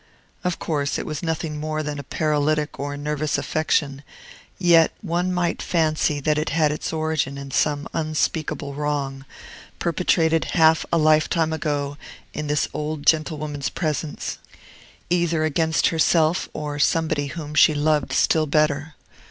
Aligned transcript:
Of 0.43 0.57
course, 0.57 0.97
it 0.97 1.05
was 1.05 1.21
nothing 1.21 1.59
more 1.59 1.83
than 1.83 1.99
a 1.99 2.03
paralytic 2.03 2.79
or 2.79 2.97
nervous 2.97 3.37
affection; 3.37 4.01
yet 4.57 4.91
one 5.03 5.31
might 5.31 5.61
fancy 5.61 6.19
that 6.21 6.39
it 6.39 6.49
had 6.49 6.71
its 6.71 6.91
origin 6.91 7.37
in 7.37 7.51
some 7.51 7.87
unspeakable 7.93 8.73
wrong, 8.73 9.25
perpetrated 9.77 10.45
half 10.55 10.87
a 10.91 10.97
lifetime 10.97 11.53
ago 11.53 11.97
in 12.33 12.47
this 12.47 12.67
old 12.73 13.05
gentlewoman's 13.05 13.69
presence, 13.69 14.39
either 15.11 15.43
against 15.43 15.89
herself 15.89 16.49
or 16.51 16.79
somebody 16.79 17.27
whom 17.27 17.53
she 17.53 17.75
loved 17.75 18.11
still 18.11 18.47
better. 18.47 18.95